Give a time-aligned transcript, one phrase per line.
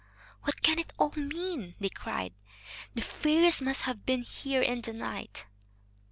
[0.45, 2.33] "What can it all mean?" they cried.
[2.95, 5.45] "The fairies must have been here in the night."